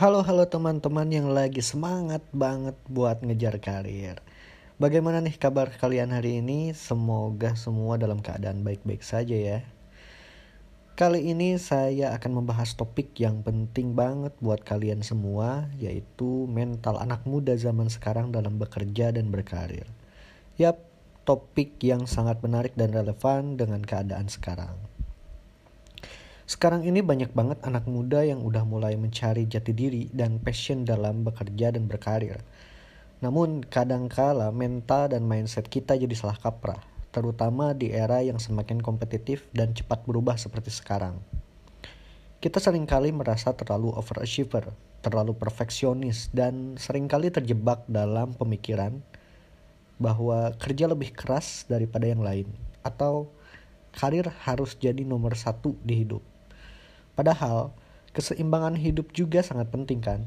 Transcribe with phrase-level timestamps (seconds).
[0.00, 4.16] Halo halo teman-teman yang lagi semangat banget buat ngejar karir.
[4.80, 6.72] Bagaimana nih kabar kalian hari ini?
[6.72, 9.60] Semoga semua dalam keadaan baik-baik saja ya.
[10.96, 17.20] Kali ini saya akan membahas topik yang penting banget buat kalian semua, yaitu mental anak
[17.28, 19.84] muda zaman sekarang dalam bekerja dan berkarir.
[20.56, 20.80] Yap,
[21.28, 24.89] topik yang sangat menarik dan relevan dengan keadaan sekarang.
[26.50, 31.22] Sekarang ini banyak banget anak muda yang udah mulai mencari jati diri dan passion dalam
[31.22, 32.42] bekerja dan berkarir.
[33.22, 36.82] Namun kadangkala mental dan mindset kita jadi salah kaprah,
[37.14, 41.22] terutama di era yang semakin kompetitif dan cepat berubah seperti sekarang.
[42.42, 44.74] Kita sering kali merasa terlalu overachiever,
[45.06, 48.98] terlalu perfeksionis, dan sering kali terjebak dalam pemikiran
[50.02, 52.50] bahwa kerja lebih keras daripada yang lain,
[52.82, 53.30] atau
[53.94, 56.26] karir harus jadi nomor satu di hidup.
[57.14, 57.74] Padahal
[58.12, 60.26] keseimbangan hidup juga sangat penting kan?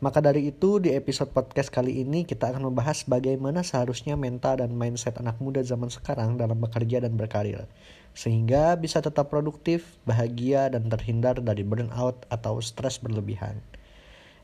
[0.00, 4.72] Maka dari itu di episode podcast kali ini kita akan membahas bagaimana seharusnya mental dan
[4.72, 7.68] mindset anak muda zaman sekarang dalam bekerja dan berkarir.
[8.16, 13.60] Sehingga bisa tetap produktif, bahagia, dan terhindar dari burnout atau stres berlebihan.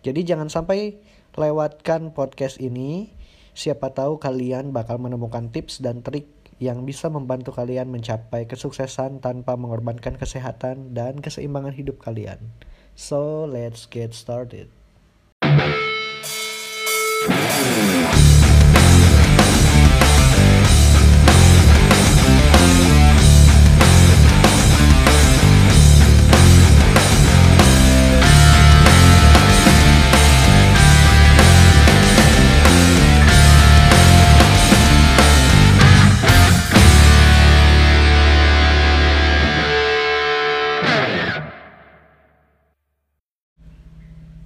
[0.04, 1.00] Jadi jangan sampai
[1.40, 3.16] lewatkan podcast ini.
[3.56, 9.54] Siapa tahu kalian bakal menemukan tips dan trik yang bisa membantu kalian mencapai kesuksesan tanpa
[9.60, 12.52] mengorbankan kesehatan dan keseimbangan hidup kalian.
[12.96, 14.72] So, let's get started.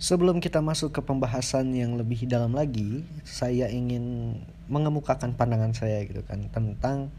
[0.00, 4.32] Sebelum kita masuk ke pembahasan yang lebih dalam lagi, saya ingin
[4.64, 7.12] mengemukakan pandangan saya gitu kan tentang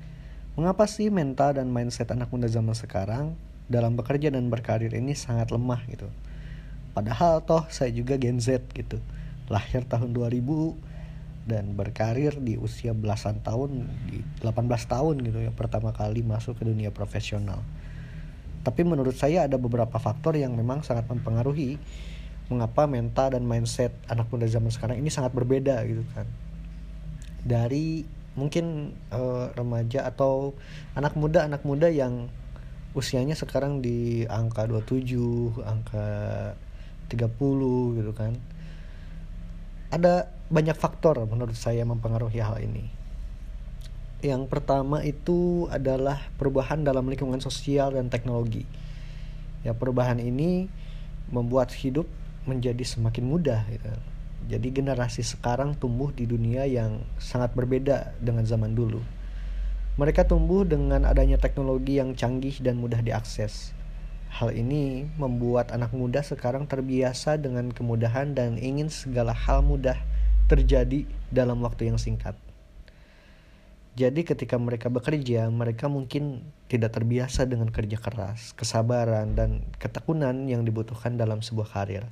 [0.58, 3.38] mengapa sih mental dan mindset anak muda zaman sekarang
[3.70, 6.10] dalam bekerja dan berkarir ini sangat lemah gitu.
[6.98, 8.98] Padahal toh saya juga Gen Z gitu.
[9.45, 10.42] Lahir tahun 2000
[11.45, 14.58] dan berkarir di usia belasan tahun di 18
[14.89, 17.61] tahun gitu ya pertama kali masuk ke dunia profesional.
[18.66, 21.78] Tapi menurut saya ada beberapa faktor yang memang sangat mempengaruhi
[22.52, 26.28] mengapa mental dan mindset anak muda zaman sekarang ini sangat berbeda gitu kan.
[27.48, 28.04] Dari
[28.36, 30.56] mungkin uh, remaja atau
[30.95, 32.28] anak muda anak muda yang
[32.92, 36.08] usianya sekarang di angka 27 angka
[37.08, 38.36] 30 gitu kan.
[39.92, 42.88] Ada banyak faktor menurut saya mempengaruhi hal ini.
[44.22, 48.64] Yang pertama itu adalah perubahan dalam lingkungan sosial dan teknologi.
[49.66, 50.70] Ya perubahan ini
[51.34, 52.06] membuat hidup
[52.46, 53.92] menjadi semakin mudah gitu.
[54.50, 59.00] Jadi generasi sekarang tumbuh di dunia yang sangat berbeda dengan zaman dulu.
[60.02, 63.76] Mereka tumbuh dengan adanya teknologi yang canggih dan mudah diakses.
[64.32, 70.00] Hal ini membuat anak muda sekarang terbiasa dengan kemudahan dan ingin segala hal mudah
[70.48, 72.34] terjadi dalam waktu yang singkat.
[74.00, 80.64] Jadi ketika mereka bekerja, mereka mungkin tidak terbiasa dengan kerja keras, kesabaran, dan ketekunan yang
[80.64, 82.08] dibutuhkan dalam sebuah karir.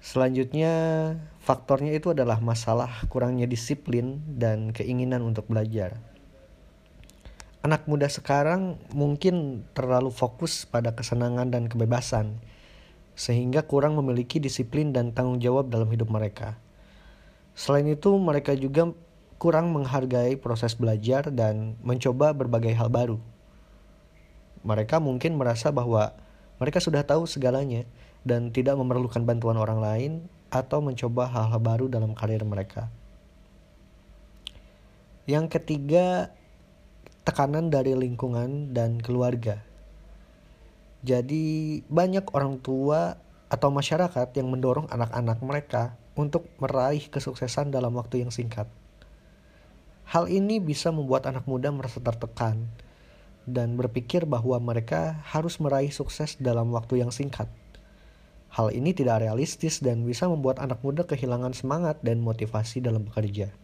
[0.00, 0.72] Selanjutnya,
[1.44, 6.00] faktornya itu adalah masalah kurangnya disiplin dan keinginan untuk belajar.
[7.60, 12.40] Anak muda sekarang mungkin terlalu fokus pada kesenangan dan kebebasan,
[13.12, 16.56] sehingga kurang memiliki disiplin dan tanggung jawab dalam hidup mereka.
[17.52, 18.88] Selain itu, mereka juga
[19.36, 23.20] kurang menghargai proses belajar dan mencoba berbagai hal baru.
[24.64, 26.16] Mereka mungkin merasa bahwa
[26.56, 27.84] mereka sudah tahu segalanya
[28.24, 30.12] dan tidak memerlukan bantuan orang lain
[30.50, 32.90] atau mencoba hal-hal baru dalam karir mereka.
[35.30, 36.34] Yang ketiga,
[37.22, 39.62] tekanan dari lingkungan dan keluarga.
[41.06, 43.14] Jadi, banyak orang tua
[43.46, 48.66] atau masyarakat yang mendorong anak-anak mereka untuk meraih kesuksesan dalam waktu yang singkat.
[50.10, 52.66] Hal ini bisa membuat anak muda merasa tertekan
[53.46, 57.46] dan berpikir bahwa mereka harus meraih sukses dalam waktu yang singkat.
[58.50, 63.54] Hal ini tidak realistis dan bisa membuat anak muda kehilangan semangat dan motivasi dalam bekerja.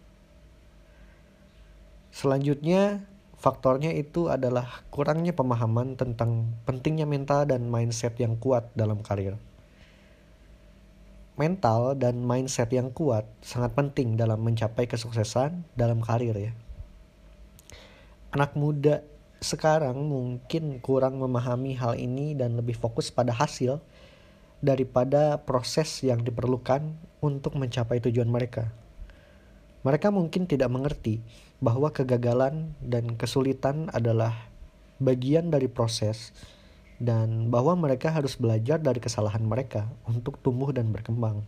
[2.15, 3.03] Selanjutnya,
[3.35, 9.35] faktornya itu adalah kurangnya pemahaman tentang pentingnya mental dan mindset yang kuat dalam karir.
[11.37, 16.55] Mental dan mindset yang kuat sangat penting dalam mencapai kesuksesan dalam karir ya.
[18.33, 19.05] Anak muda
[19.43, 23.85] sekarang mungkin kurang memahami hal ini dan lebih fokus pada hasil
[24.65, 28.73] daripada proses yang diperlukan untuk mencapai tujuan mereka.
[29.87, 31.23] Mereka mungkin tidak mengerti
[31.63, 34.35] bahwa kegagalan dan kesulitan adalah
[34.99, 36.33] bagian dari proses
[36.97, 41.45] dan bahwa mereka harus belajar dari kesalahan mereka untuk tumbuh dan berkembang.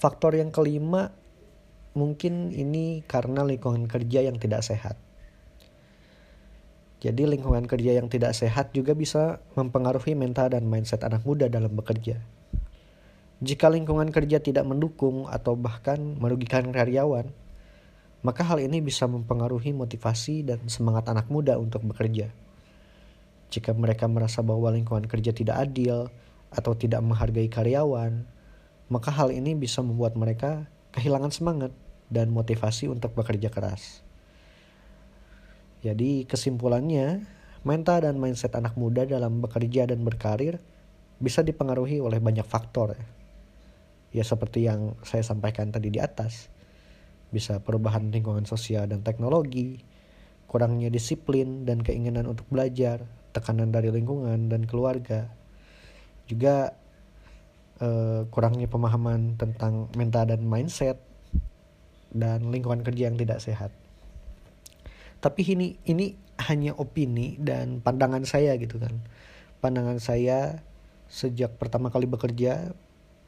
[0.00, 1.12] Faktor yang kelima
[1.92, 4.96] mungkin ini karena lingkungan kerja yang tidak sehat.
[7.00, 11.72] Jadi lingkungan kerja yang tidak sehat juga bisa mempengaruhi mental dan mindset anak muda dalam
[11.72, 12.20] bekerja.
[13.40, 17.32] Jika lingkungan kerja tidak mendukung atau bahkan merugikan karyawan,
[18.20, 22.28] maka hal ini bisa mempengaruhi motivasi dan semangat anak muda untuk bekerja.
[23.48, 26.12] Jika mereka merasa bahwa lingkungan kerja tidak adil
[26.52, 28.28] atau tidak menghargai karyawan,
[28.92, 31.72] maka hal ini bisa membuat mereka kehilangan semangat
[32.12, 34.04] dan motivasi untuk bekerja keras.
[35.80, 37.24] Jadi kesimpulannya,
[37.64, 40.60] mental dan mindset anak muda dalam bekerja dan berkarir
[41.20, 43.04] bisa dipengaruhi oleh banyak faktor ya.
[44.10, 46.52] Ya seperti yang saya sampaikan tadi di atas.
[47.30, 49.78] Bisa perubahan lingkungan sosial dan teknologi
[50.50, 55.30] kurangnya disiplin dan keinginan untuk belajar tekanan dari lingkungan dan keluarga.
[56.26, 56.74] Juga
[57.78, 60.98] eh, kurangnya pemahaman tentang mental dan mindset
[62.10, 63.70] dan lingkungan kerja yang tidak sehat
[65.20, 68.96] tapi ini ini hanya opini dan pandangan saya gitu kan
[69.60, 70.64] pandangan saya
[71.12, 72.72] sejak pertama kali bekerja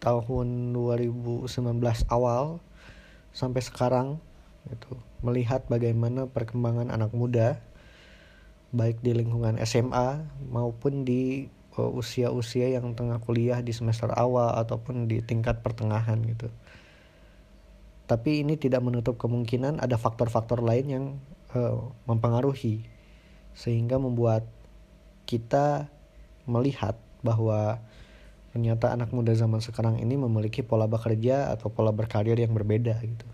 [0.01, 1.47] tahun 2019
[2.09, 2.59] awal
[3.31, 4.09] sampai sekarang
[4.71, 7.59] itu melihat bagaimana perkembangan anak muda
[8.73, 15.07] baik di lingkungan SMA maupun di uh, usia-usia yang tengah kuliah di semester awal ataupun
[15.07, 16.49] di tingkat pertengahan gitu.
[18.09, 21.05] Tapi ini tidak menutup kemungkinan ada faktor-faktor lain yang
[21.55, 22.85] uh, mempengaruhi
[23.53, 24.49] sehingga membuat
[25.29, 25.89] kita
[26.49, 27.79] melihat bahwa
[28.53, 33.25] ternyata anak muda zaman sekarang ini memiliki pola bekerja atau pola berkarir yang berbeda gitu.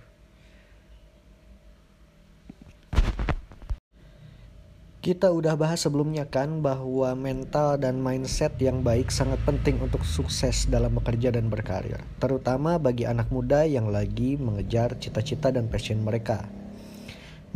[4.99, 10.69] Kita udah bahas sebelumnya kan bahwa mental dan mindset yang baik sangat penting untuk sukses
[10.69, 16.45] dalam bekerja dan berkarir, terutama bagi anak muda yang lagi mengejar cita-cita dan passion mereka.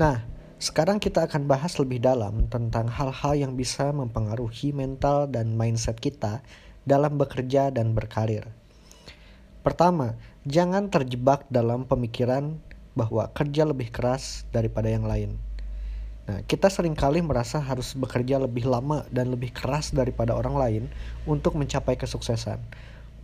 [0.01, 0.32] Nah,
[0.63, 6.39] sekarang kita akan bahas lebih dalam tentang hal-hal yang bisa mempengaruhi mental dan mindset kita
[6.87, 8.47] dalam bekerja dan berkarir.
[9.67, 10.15] Pertama,
[10.47, 12.63] jangan terjebak dalam pemikiran
[12.95, 15.35] bahwa kerja lebih keras daripada yang lain.
[16.31, 20.85] Nah, kita sering kali merasa harus bekerja lebih lama dan lebih keras daripada orang lain
[21.27, 22.63] untuk mencapai kesuksesan.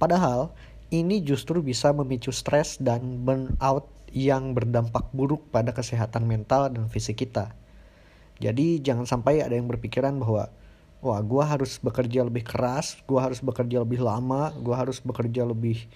[0.02, 0.50] Padahal,
[0.90, 7.22] ini justru bisa memicu stres dan burnout yang berdampak buruk pada kesehatan mental dan fisik
[7.24, 7.52] kita.
[8.38, 10.48] Jadi, jangan sampai ada yang berpikiran bahwa
[10.98, 15.86] wah gue harus bekerja lebih keras gue harus bekerja lebih lama gue harus bekerja lebih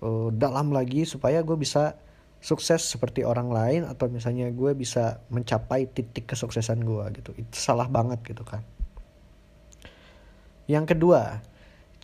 [0.00, 2.00] uh, dalam lagi supaya gue bisa
[2.44, 7.32] sukses seperti orang lain atau misalnya gue bisa mencapai titik kesuksesan gue gitu.
[7.40, 8.60] Itu salah banget gitu kan.
[10.68, 11.40] Yang kedua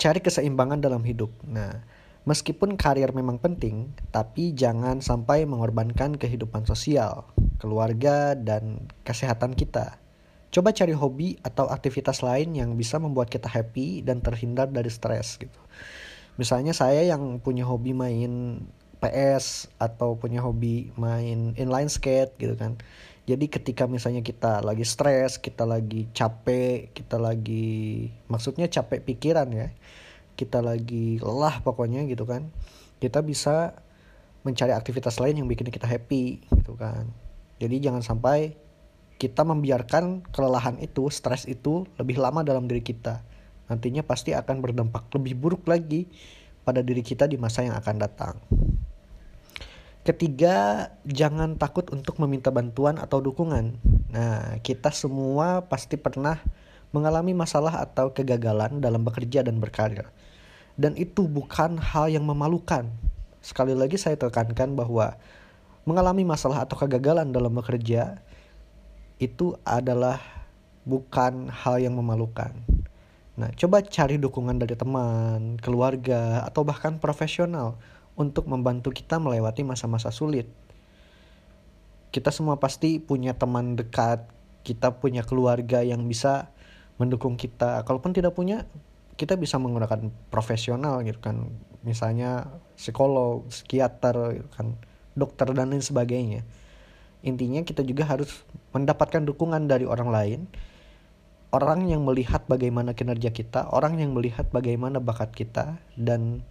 [0.00, 1.28] cari keseimbangan dalam hidup.
[1.44, 1.84] Nah
[2.28, 7.24] Meskipun karir memang penting, tapi jangan sampai mengorbankan kehidupan sosial,
[7.56, 9.96] keluarga, dan kesehatan kita.
[10.50, 15.40] Coba cari hobi atau aktivitas lain yang bisa membuat kita happy dan terhindar dari stres
[15.40, 15.60] gitu.
[16.36, 18.64] Misalnya saya yang punya hobi main
[19.00, 22.76] PS atau punya hobi main inline skate gitu kan.
[23.24, 29.72] Jadi ketika misalnya kita lagi stres, kita lagi capek, kita lagi maksudnya capek pikiran ya.
[30.40, 32.48] Kita lagi lelah pokoknya gitu kan.
[32.96, 33.76] Kita bisa
[34.40, 37.12] mencari aktivitas lain yang bikin kita happy gitu kan.
[37.60, 38.56] Jadi jangan sampai
[39.20, 43.20] kita membiarkan kelelahan itu, stres itu lebih lama dalam diri kita.
[43.68, 46.08] Nantinya pasti akan berdampak lebih buruk lagi
[46.64, 48.40] pada diri kita di masa yang akan datang.
[50.00, 53.76] Ketiga, jangan takut untuk meminta bantuan atau dukungan.
[54.08, 56.40] Nah, kita semua pasti pernah
[56.90, 60.10] mengalami masalah atau kegagalan dalam bekerja dan berkarir.
[60.74, 62.88] Dan itu bukan hal yang memalukan.
[63.40, 65.14] Sekali lagi saya tekankan bahwa
[65.88, 68.20] mengalami masalah atau kegagalan dalam bekerja
[69.20, 70.20] itu adalah
[70.88, 72.52] bukan hal yang memalukan.
[73.36, 77.80] Nah, coba cari dukungan dari teman, keluarga, atau bahkan profesional
[78.12, 80.48] untuk membantu kita melewati masa-masa sulit.
[82.10, 84.28] Kita semua pasti punya teman dekat,
[84.66, 86.52] kita punya keluarga yang bisa
[87.00, 87.80] mendukung kita.
[87.88, 88.68] Kalaupun tidak punya,
[89.16, 91.48] kita bisa menggunakan profesional gitu kan.
[91.80, 94.76] Misalnya psikolog, psikiater gitu kan,
[95.16, 96.44] dokter dan lain sebagainya
[97.20, 98.32] intinya kita juga harus
[98.72, 100.40] mendapatkan dukungan dari orang lain
[101.50, 106.46] orang yang melihat bagaimana kinerja kita, orang yang melihat bagaimana bakat kita dan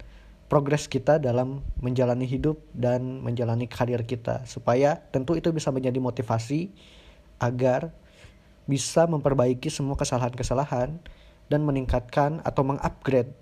[0.52, 6.68] progres kita dalam menjalani hidup dan menjalani karir kita supaya tentu itu bisa menjadi motivasi
[7.40, 7.96] agar
[8.70, 11.02] bisa memperbaiki semua kesalahan-kesalahan
[11.50, 13.34] dan meningkatkan atau mengupgrade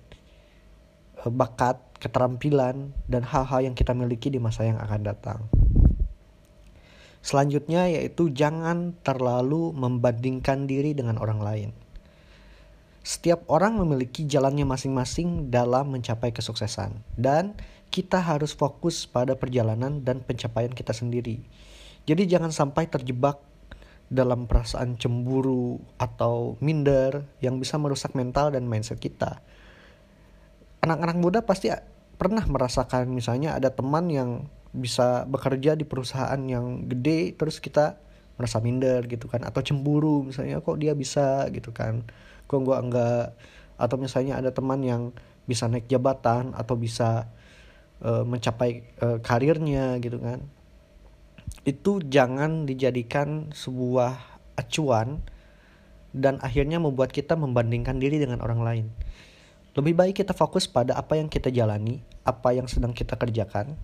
[1.20, 5.44] eh, bakat, keterampilan dan hal-hal yang kita miliki di masa yang akan datang.
[7.20, 11.70] Selanjutnya yaitu jangan terlalu membandingkan diri dengan orang lain.
[13.04, 17.56] Setiap orang memiliki jalannya masing-masing dalam mencapai kesuksesan, dan
[17.88, 21.40] kita harus fokus pada perjalanan dan pencapaian kita sendiri.
[22.04, 23.40] Jadi, jangan sampai terjebak
[24.08, 29.44] dalam perasaan cemburu atau minder yang bisa merusak mental dan mindset kita.
[30.80, 31.68] Anak-anak muda pasti
[32.16, 38.00] pernah merasakan, misalnya, ada teman yang bisa bekerja di perusahaan yang gede, terus kita
[38.40, 41.44] merasa minder gitu kan, atau cemburu, misalnya, kok dia bisa?
[41.52, 42.08] gitu kan.
[42.48, 43.36] Kok gue enggak?
[43.76, 45.12] Atau misalnya ada teman yang
[45.44, 47.28] bisa naik jabatan atau bisa
[48.04, 50.44] uh, mencapai uh, karirnya gitu kan
[51.68, 54.16] itu jangan dijadikan sebuah
[54.56, 55.20] acuan
[56.16, 58.86] dan akhirnya membuat kita membandingkan diri dengan orang lain
[59.76, 63.76] lebih baik kita fokus pada apa yang kita jalani apa yang sedang kita kerjakan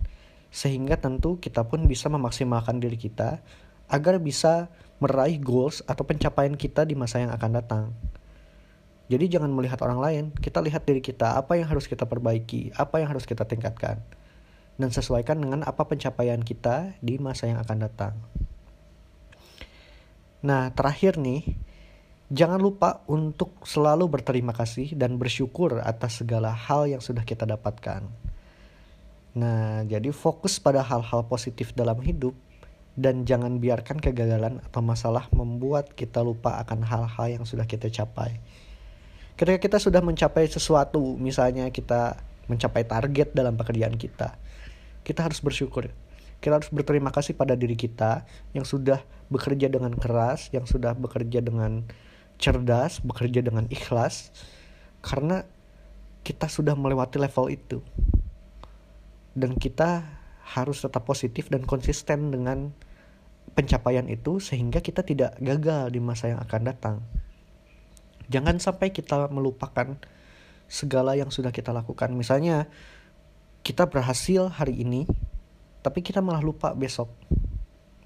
[0.49, 3.45] sehingga tentu kita pun bisa memaksimalkan diri kita
[3.91, 4.71] agar bisa
[5.03, 7.83] meraih goals atau pencapaian kita di masa yang akan datang.
[9.05, 13.03] Jadi jangan melihat orang lain, kita lihat diri kita, apa yang harus kita perbaiki, apa
[13.03, 14.01] yang harus kita tingkatkan.
[14.75, 18.13] Dan sesuaikan dengan apa pencapaian kita di masa yang akan datang.
[20.45, 21.57] Nah, terakhir nih,
[22.29, 28.05] jangan lupa untuk selalu berterima kasih dan bersyukur atas segala hal yang sudah kita dapatkan.
[29.35, 32.35] Nah, jadi fokus pada hal-hal positif dalam hidup
[32.95, 38.39] dan jangan biarkan kegagalan atau masalah membuat kita lupa akan hal-hal yang sudah kita capai.
[39.35, 42.15] Ketika kita sudah mencapai sesuatu, misalnya kita
[42.47, 44.39] mencapai target dalam pekerjaan kita,
[45.05, 45.93] kita harus bersyukur.
[46.41, 51.39] Kita harus berterima kasih pada diri kita yang sudah bekerja dengan keras, yang sudah bekerja
[51.39, 51.85] dengan
[52.41, 54.33] cerdas, bekerja dengan ikhlas,
[54.99, 55.47] karena
[56.25, 57.79] kita sudah melewati level itu.
[59.37, 60.03] Dan kita
[60.57, 62.73] harus tetap positif dan konsisten dengan
[63.55, 66.95] pencapaian itu sehingga kita tidak gagal di masa yang akan datang.
[68.27, 69.95] Jangan sampai kita melupakan
[70.65, 72.09] segala yang sudah kita lakukan.
[72.13, 72.65] Misalnya
[73.65, 75.09] kita berhasil hari ini,
[75.81, 77.09] tapi kita malah lupa besok.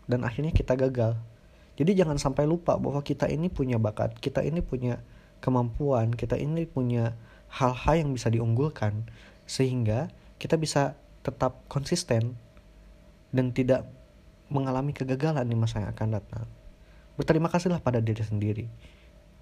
[0.08, 1.20] Dan akhirnya kita gagal.
[1.76, 5.04] Jadi jangan sampai lupa bahwa kita ini punya bakat, kita ini punya
[5.44, 7.12] kemampuan, kita ini punya
[7.52, 9.04] hal-hal yang bisa diunggulkan
[9.44, 10.08] sehingga
[10.40, 10.96] kita bisa
[11.28, 12.40] tetap konsisten
[13.36, 13.84] dan tidak
[14.48, 16.46] mengalami kegagalan di masa yang akan datang.
[17.20, 18.66] Berterima kasihlah pada diri sendiri.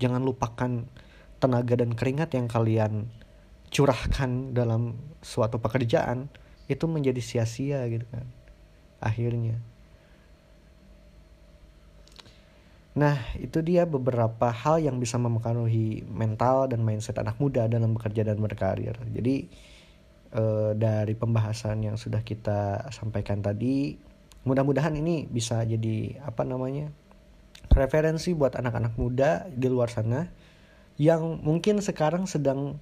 [0.01, 0.89] Jangan lupakan
[1.37, 3.05] tenaga dan keringat yang kalian
[3.67, 6.31] curahkan dalam suatu pekerjaan
[6.67, 8.25] itu menjadi sia-sia gitu kan.
[8.99, 9.59] Akhirnya.
[12.97, 18.25] Nah, itu dia beberapa hal yang bisa mempengaruhi mental dan mindset anak muda dalam bekerja
[18.25, 18.97] dan berkarir.
[19.13, 19.45] Jadi
[20.33, 23.93] eh, dari pembahasan yang sudah kita sampaikan tadi,
[24.49, 26.89] mudah-mudahan ini bisa jadi apa namanya?
[27.77, 30.25] referensi buat anak-anak muda di luar sana
[30.97, 32.81] yang mungkin sekarang sedang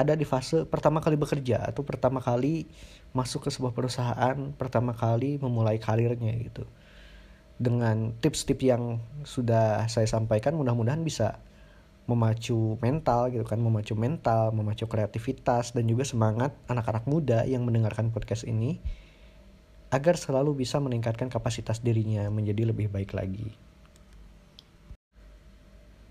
[0.00, 2.64] ada di fase pertama kali bekerja atau pertama kali
[3.12, 6.64] masuk ke sebuah perusahaan, pertama kali memulai karirnya gitu.
[7.60, 11.36] Dengan tips-tips yang sudah saya sampaikan mudah-mudahan bisa
[12.08, 18.10] memacu mental gitu kan, memacu mental, memacu kreativitas dan juga semangat anak-anak muda yang mendengarkan
[18.10, 18.80] podcast ini
[19.90, 23.69] agar selalu bisa meningkatkan kapasitas dirinya menjadi lebih baik lagi.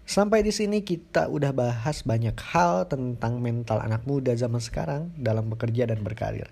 [0.09, 5.53] Sampai di sini kita udah bahas banyak hal tentang mental anak muda zaman sekarang dalam
[5.53, 6.49] bekerja dan berkarir.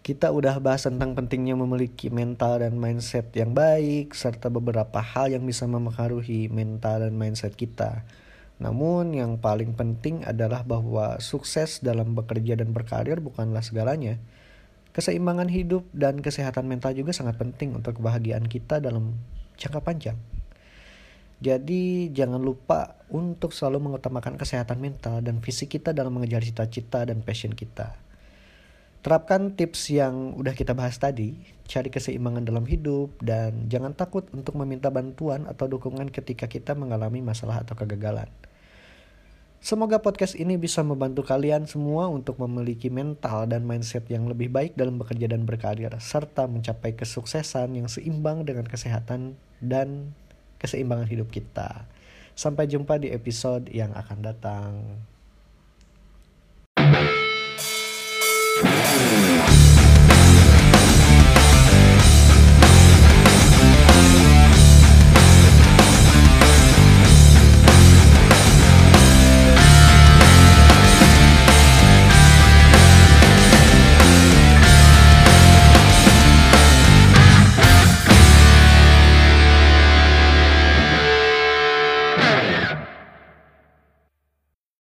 [0.00, 5.44] Kita udah bahas tentang pentingnya memiliki mental dan mindset yang baik serta beberapa hal yang
[5.44, 8.08] bisa mempengaruhi mental dan mindset kita.
[8.56, 14.16] Namun yang paling penting adalah bahwa sukses dalam bekerja dan berkarir bukanlah segalanya.
[14.96, 19.12] Keseimbangan hidup dan kesehatan mental juga sangat penting untuk kebahagiaan kita dalam
[19.60, 20.16] jangka panjang.
[21.36, 27.20] Jadi jangan lupa untuk selalu mengutamakan kesehatan mental dan fisik kita dalam mengejar cita-cita dan
[27.20, 27.92] passion kita.
[29.04, 31.38] Terapkan tips yang udah kita bahas tadi,
[31.70, 37.22] cari keseimbangan dalam hidup dan jangan takut untuk meminta bantuan atau dukungan ketika kita mengalami
[37.22, 38.26] masalah atau kegagalan.
[39.62, 44.74] Semoga podcast ini bisa membantu kalian semua untuk memiliki mental dan mindset yang lebih baik
[44.74, 50.14] dalam bekerja dan berkarir, serta mencapai kesuksesan yang seimbang dengan kesehatan dan
[50.60, 51.88] keseimbangan hidup kita.
[52.36, 54.70] Sampai jumpa di episode yang akan datang.